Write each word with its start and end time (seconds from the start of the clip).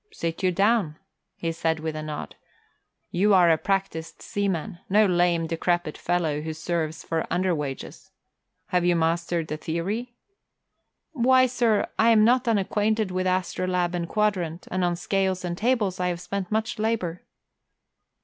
"Sit 0.11 0.41
you 0.41 0.51
down," 0.51 0.97
he 1.35 1.51
said 1.51 1.79
with 1.79 1.95
a 1.95 2.01
nod. 2.01 2.35
"You 3.11 3.35
are 3.35 3.51
a 3.51 3.57
practised 3.59 4.19
seaman, 4.19 4.79
no 4.89 5.05
lame, 5.05 5.45
decrepit 5.45 5.95
fellow 5.95 6.41
who 6.41 6.53
serves 6.55 7.03
for 7.03 7.27
underwages. 7.29 8.09
Have 8.69 8.83
you 8.83 8.95
mastered 8.95 9.47
the 9.47 9.57
theory?" 9.57 10.15
"Why, 11.11 11.45
sir, 11.45 11.87
I 11.99 12.09
am 12.09 12.25
not 12.25 12.47
unacquainted 12.47 13.11
with 13.11 13.27
astrolabe 13.27 13.93
and 13.93 14.09
quadrant, 14.09 14.67
and 14.71 14.83
on 14.83 14.95
scales 14.95 15.45
and 15.45 15.55
tables 15.55 15.99
I 15.99 16.07
have 16.07 16.19
spent 16.19 16.51
much 16.51 16.79
labour." 16.79 17.21